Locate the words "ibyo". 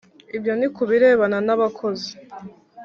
0.35-0.53